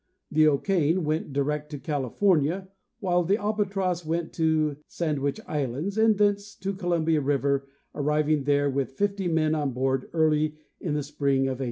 The 0.31 0.47
O' 0.47 0.57
Kain 0.57 1.03
went 1.03 1.31
direct 1.31 1.69
to 1.69 1.77
California, 1.77 2.69
while 3.01 3.23
the 3.23 3.37
Albatross 3.37 4.03
went 4.03 4.33
to 4.33 4.77
Sand 4.87 5.19
wich 5.19 5.39
islands 5.45 5.95
and 5.95 6.17
thence 6.17 6.55
to 6.55 6.73
Columbia 6.73 7.21
river, 7.21 7.67
arriving 7.93 8.45
there 8.45 8.67
with 8.67 8.93
fifty 8.93 9.27
men 9.27 9.53
on 9.53 9.73
board 9.73 10.09
early 10.11 10.55
in 10.79 10.95
the 10.95 11.03
spring 11.03 11.41
of 11.41 11.59
1810. 11.59 11.59